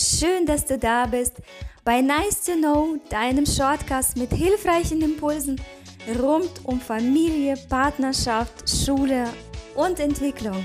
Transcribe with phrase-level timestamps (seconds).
[0.00, 1.42] Schön, dass du da bist
[1.82, 5.60] bei Nice to Know, deinem Shortcast mit hilfreichen Impulsen
[6.22, 9.24] rund um Familie, Partnerschaft, Schule
[9.74, 10.64] und Entwicklung.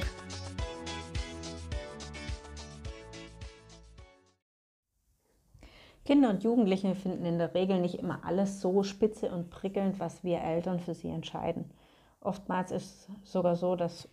[6.05, 10.23] Kinder und Jugendliche finden in der Regel nicht immer alles so spitze und prickelnd, was
[10.23, 11.71] wir Eltern für sie entscheiden.
[12.21, 14.07] Oftmals ist es sogar so, dass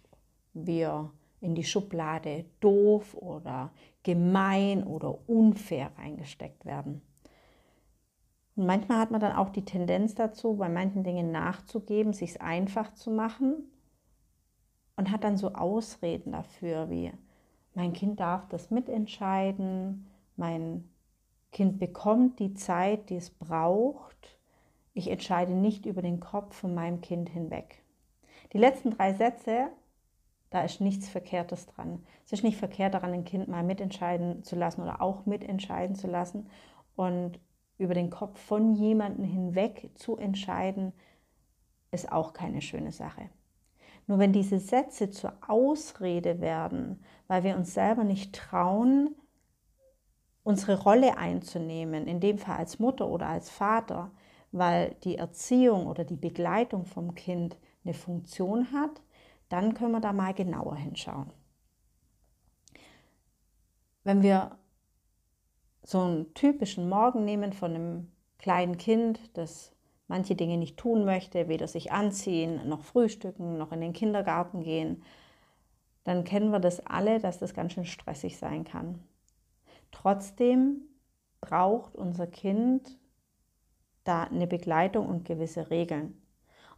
[0.54, 3.70] wir in die Schublade doof oder
[4.02, 7.02] gemein oder unfair reingesteckt werden.
[8.56, 12.40] Und manchmal hat man dann auch die Tendenz dazu, bei manchen Dingen nachzugeben, sich es
[12.40, 13.70] einfach zu machen
[14.96, 17.12] und hat dann so Ausreden dafür, wie
[17.74, 20.88] mein Kind darf das mitentscheiden, mein
[21.52, 24.38] Kind bekommt die Zeit, die es braucht,
[24.92, 27.82] ich entscheide nicht über den Kopf von meinem Kind hinweg.
[28.52, 29.68] Die letzten drei Sätze
[30.50, 32.04] da ist nichts Verkehrtes dran.
[32.24, 36.08] Es ist nicht verkehrt daran, ein Kind mal mitentscheiden zu lassen oder auch mitentscheiden zu
[36.08, 36.48] lassen.
[36.96, 37.38] Und
[37.78, 40.92] über den Kopf von jemandem hinweg zu entscheiden,
[41.92, 43.30] ist auch keine schöne Sache.
[44.06, 49.14] Nur wenn diese Sätze zur Ausrede werden, weil wir uns selber nicht trauen,
[50.42, 54.10] unsere Rolle einzunehmen, in dem Fall als Mutter oder als Vater,
[54.50, 59.00] weil die Erziehung oder die Begleitung vom Kind eine Funktion hat,
[59.50, 61.30] dann können wir da mal genauer hinschauen.
[64.02, 64.56] Wenn wir
[65.82, 69.74] so einen typischen Morgen nehmen von einem kleinen Kind, das
[70.08, 75.02] manche Dinge nicht tun möchte, weder sich anziehen, noch frühstücken, noch in den Kindergarten gehen,
[76.04, 79.02] dann kennen wir das alle, dass das ganz schön stressig sein kann.
[79.92, 80.82] Trotzdem
[81.40, 82.98] braucht unser Kind
[84.04, 86.19] da eine Begleitung und gewisse Regeln.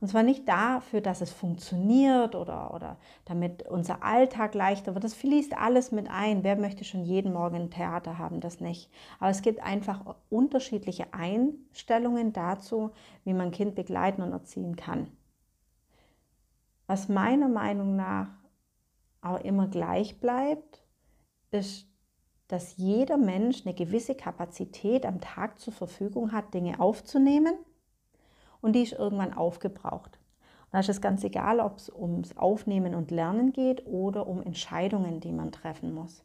[0.02, 5.04] Und zwar nicht dafür, dass es funktioniert oder, oder damit unser Alltag leichter wird.
[5.04, 6.42] Das fließt alles mit ein.
[6.42, 8.40] Wer möchte schon jeden Morgen ein Theater haben?
[8.40, 8.90] Das nicht.
[9.20, 12.90] Aber es gibt einfach unterschiedliche Einstellungen dazu,
[13.22, 15.06] wie man Kind begleiten und erziehen kann.
[16.88, 18.26] Was meiner Meinung nach
[19.20, 20.82] auch immer gleich bleibt,
[21.52, 21.86] ist,
[22.48, 27.54] dass jeder Mensch eine gewisse Kapazität am Tag zur Verfügung hat, Dinge aufzunehmen
[28.62, 30.18] und die ist irgendwann aufgebraucht.
[30.70, 35.20] Da ist es ganz egal, ob es ums Aufnehmen und Lernen geht oder um Entscheidungen,
[35.20, 36.24] die man treffen muss.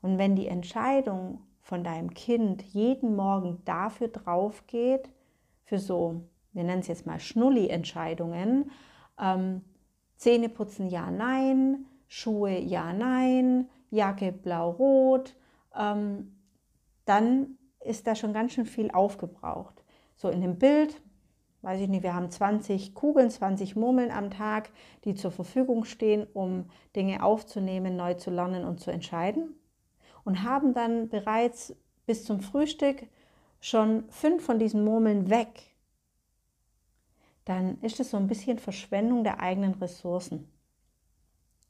[0.00, 5.10] Und wenn die Entscheidung von deinem Kind jeden Morgen dafür drauf geht,
[5.64, 8.70] für so, wir nennen es jetzt mal Schnulli-Entscheidungen,
[9.20, 9.62] ähm,
[10.16, 15.34] Zähne putzen ja, nein, Schuhe ja, nein, Jacke blau-rot,
[15.76, 16.36] ähm,
[17.04, 19.82] dann ist da schon ganz schön viel aufgebraucht.
[20.16, 21.00] So in dem Bild,
[21.62, 24.70] weiß ich nicht, wir haben 20 Kugeln, 20 Murmeln am Tag,
[25.04, 29.54] die zur Verfügung stehen, um Dinge aufzunehmen, neu zu lernen und zu entscheiden.
[30.24, 31.74] Und haben dann bereits
[32.06, 33.06] bis zum Frühstück
[33.60, 35.74] schon fünf von diesen Murmeln weg.
[37.44, 40.48] Dann ist es so ein bisschen Verschwendung der eigenen Ressourcen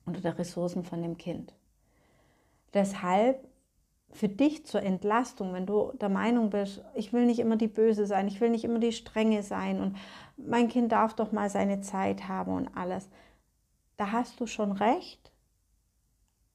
[0.06, 1.54] oder der Ressourcen von dem Kind.
[2.74, 3.49] Deshalb
[4.12, 8.06] für dich zur Entlastung, wenn du der Meinung bist, ich will nicht immer die Böse
[8.06, 9.96] sein, ich will nicht immer die Strenge sein und
[10.36, 13.08] mein Kind darf doch mal seine Zeit haben und alles,
[13.96, 15.30] da hast du schon recht.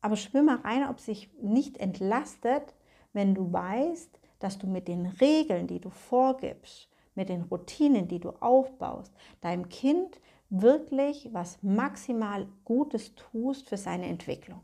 [0.01, 2.75] Aber schwimm mal rein, ob sich nicht entlastet,
[3.13, 8.19] wenn du weißt, dass du mit den Regeln, die du vorgibst, mit den Routinen, die
[8.19, 14.61] du aufbaust, deinem Kind wirklich was maximal Gutes tust für seine Entwicklung.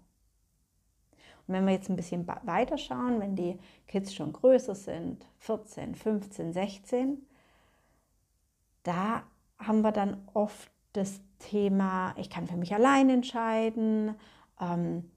[1.51, 6.53] Wenn wir jetzt ein bisschen weiter schauen, wenn die Kids schon größer sind, 14, 15,
[6.53, 7.25] 16,
[8.84, 9.23] da
[9.59, 14.16] haben wir dann oft das Thema, ich kann für mich allein entscheiden,
[14.59, 15.09] ähm,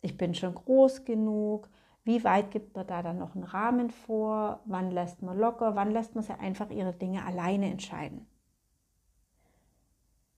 [0.00, 1.68] ich bin schon groß genug,
[2.04, 5.90] wie weit gibt man da dann noch einen Rahmen vor, wann lässt man locker, wann
[5.90, 8.26] lässt man sie einfach ihre Dinge alleine entscheiden.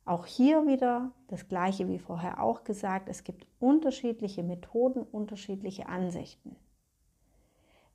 [0.05, 6.57] Auch hier wieder das gleiche wie vorher auch gesagt, es gibt unterschiedliche Methoden, unterschiedliche Ansichten.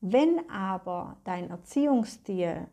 [0.02, 2.68] Wenn aber dein Erziehungsstil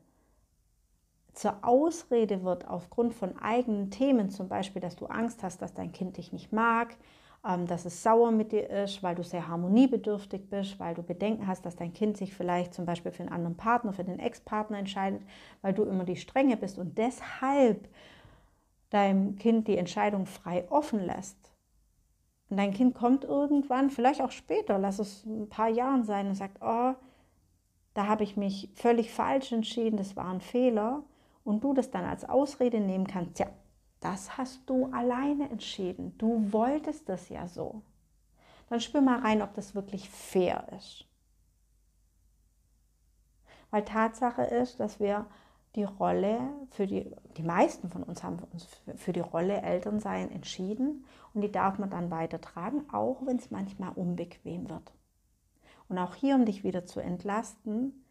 [1.33, 5.93] zur Ausrede wird aufgrund von eigenen Themen, zum Beispiel, dass du Angst hast, dass dein
[5.93, 6.95] Kind dich nicht mag,
[7.47, 11.47] ähm, dass es sauer mit dir ist, weil du sehr harmoniebedürftig bist, weil du Bedenken
[11.47, 14.79] hast, dass dein Kind sich vielleicht zum Beispiel für einen anderen Partner, für den Ex-Partner
[14.79, 15.23] entscheidet,
[15.63, 17.89] weil du immer die Strenge bist und deshalb
[18.93, 21.53] deinem Kind die Entscheidung frei offen lässt,
[22.53, 26.35] und dein Kind kommt irgendwann, vielleicht auch später, lass es ein paar Jahren sein und
[26.35, 26.93] sagt, oh,
[27.95, 31.03] da habe ich mich völlig falsch entschieden, das war ein Fehler,
[31.45, 33.47] und du das dann als Ausrede nehmen kannst, ja,
[34.01, 37.81] das hast du alleine entschieden, du wolltest das ja so.
[38.69, 41.07] Dann spür mal rein, ob das wirklich fair ist.
[43.71, 45.25] Weil Tatsache ist, dass wir
[45.75, 46.41] die Rolle
[46.71, 48.67] für die, die meisten von uns haben uns
[48.97, 53.93] für die Rolle Elternsein entschieden und die darf man dann weitertragen, auch wenn es manchmal
[53.95, 54.93] unbequem wird.
[55.89, 58.05] Und auch hier, um dich wieder zu entlasten,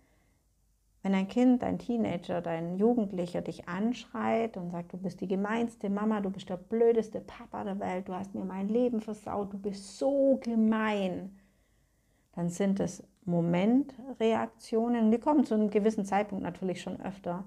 [1.03, 5.89] wenn ein Kind, ein Teenager, dein Jugendlicher dich anschreit und sagt, du bist die gemeinste
[5.89, 9.57] Mama, du bist der blödeste Papa der Welt, du hast mir mein Leben versaut, du
[9.57, 11.39] bist so gemein,
[12.33, 15.11] dann sind es Momentreaktionen.
[15.11, 17.45] Die kommen zu einem gewissen Zeitpunkt natürlich schon öfter.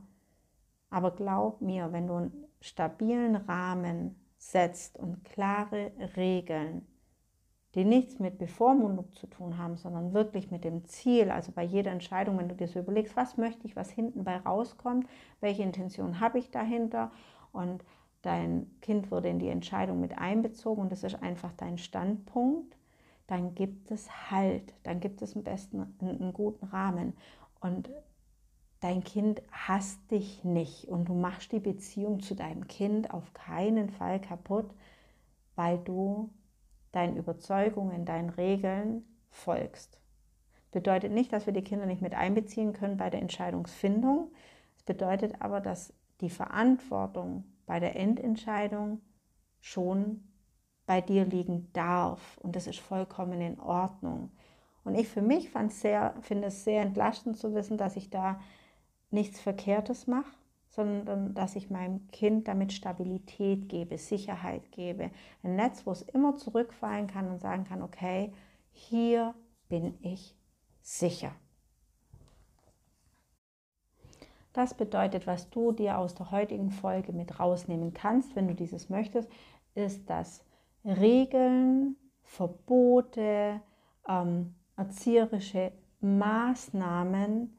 [0.90, 6.86] Aber glaub mir, wenn du einen stabilen Rahmen setzt und klare Regeln,
[7.74, 11.90] die nichts mit Bevormundung zu tun haben, sondern wirklich mit dem Ziel, also bei jeder
[11.90, 15.08] Entscheidung, wenn du dir so überlegst, was möchte ich, was hinten bei rauskommt,
[15.40, 17.10] welche Intention habe ich dahinter
[17.52, 17.84] und
[18.22, 22.76] dein Kind wurde in die Entscheidung mit einbezogen und das ist einfach dein Standpunkt,
[23.26, 27.14] dann gibt es Halt, dann gibt es am besten einen, guten Rahmen
[27.60, 27.90] und
[28.80, 33.88] dein Kind hasst dich nicht und du machst die Beziehung zu deinem Kind auf keinen
[33.90, 34.74] Fall kaputt,
[35.54, 36.30] weil du
[36.92, 39.98] deinen Überzeugungen, deinen Regeln folgst.
[40.70, 44.32] Bedeutet nicht, dass wir die Kinder nicht mit einbeziehen können bei der Entscheidungsfindung.
[44.76, 49.00] Es bedeutet aber, dass die Verantwortung bei der Endentscheidung
[49.60, 50.24] schon
[50.86, 52.38] bei dir liegen darf.
[52.38, 54.30] Und das ist vollkommen in Ordnung.
[54.84, 58.40] Und ich für mich sehr, finde es sehr entlastend zu wissen, dass ich da
[59.10, 60.34] nichts Verkehrtes mache,
[60.68, 65.10] sondern dass ich meinem Kind damit Stabilität gebe, Sicherheit gebe.
[65.42, 68.32] Ein Netz, wo es immer zurückfallen kann und sagen kann, okay,
[68.72, 69.34] hier
[69.68, 70.34] bin ich
[70.82, 71.32] sicher.
[74.52, 78.88] Das bedeutet, was du dir aus der heutigen Folge mit rausnehmen kannst, wenn du dieses
[78.88, 79.28] möchtest,
[79.74, 80.44] ist, dass
[80.84, 83.60] Regeln, Verbote,
[84.08, 87.56] ähm, erzieherische Maßnahmen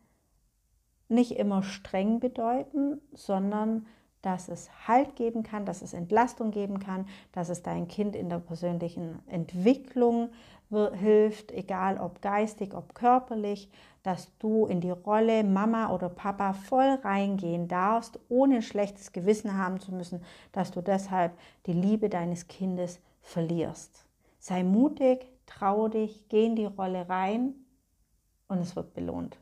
[1.07, 3.85] nicht immer streng bedeuten, sondern
[4.21, 8.29] dass es Halt geben kann, dass es Entlastung geben kann, dass es dein Kind in
[8.29, 10.29] der persönlichen Entwicklung
[10.69, 13.69] hilft, egal ob geistig, ob körperlich,
[14.01, 19.57] dass du in die Rolle Mama oder Papa voll reingehen darfst, ohne ein schlechtes Gewissen
[19.57, 21.37] haben zu müssen, dass du deshalb
[21.67, 24.05] die Liebe deines Kindes verlierst.
[24.39, 27.55] Sei mutig, trau dich, geh in die Rolle rein
[28.47, 29.37] und es wird belohnt.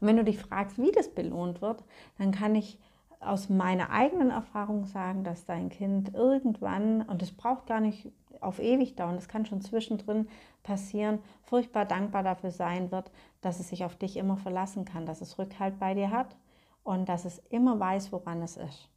[0.00, 1.84] Und wenn du dich fragst, wie das belohnt wird,
[2.16, 2.78] dann kann ich
[3.20, 8.10] aus meiner eigenen Erfahrung sagen, dass dein Kind irgendwann, und es braucht gar nicht
[8.40, 10.28] auf ewig dauern, das kann schon zwischendrin
[10.62, 13.10] passieren, furchtbar dankbar dafür sein wird,
[13.40, 16.36] dass es sich auf dich immer verlassen kann, dass es Rückhalt bei dir hat
[16.84, 18.88] und dass es immer weiß, woran es ist.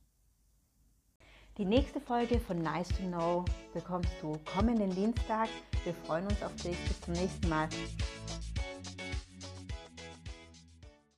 [1.61, 5.47] Die nächste Folge von Nice to Know bekommst du kommenden Dienstag.
[5.83, 6.75] Wir freuen uns auf dich.
[6.87, 7.69] Bis zum nächsten Mal.